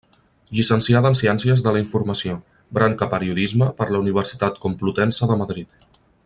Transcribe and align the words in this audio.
Llicenciada 0.59 1.11
en 1.13 1.17
ciències 1.19 1.61
de 1.67 1.73
la 1.75 1.83
informació, 1.83 2.39
branca 2.79 3.09
Periodisme, 3.13 3.69
per 3.83 3.89
la 3.93 4.01
Universitat 4.07 4.59
Complutense 4.65 5.33
de 5.35 5.39
Madrid. 5.45 5.89